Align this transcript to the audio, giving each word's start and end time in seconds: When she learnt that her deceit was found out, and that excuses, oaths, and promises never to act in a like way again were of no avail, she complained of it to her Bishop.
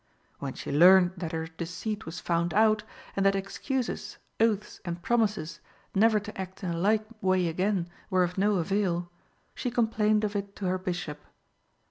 When 0.39 0.55
she 0.55 0.71
learnt 0.71 1.19
that 1.19 1.31
her 1.31 1.45
deceit 1.45 2.07
was 2.07 2.19
found 2.19 2.55
out, 2.55 2.81
and 3.15 3.23
that 3.23 3.35
excuses, 3.35 4.17
oaths, 4.39 4.81
and 4.83 4.99
promises 5.03 5.59
never 5.93 6.19
to 6.21 6.41
act 6.41 6.63
in 6.63 6.71
a 6.71 6.77
like 6.79 7.05
way 7.21 7.47
again 7.47 7.87
were 8.09 8.23
of 8.23 8.35
no 8.35 8.55
avail, 8.55 9.11
she 9.53 9.69
complained 9.69 10.23
of 10.23 10.35
it 10.35 10.55
to 10.55 10.65
her 10.65 10.79
Bishop. 10.79 11.19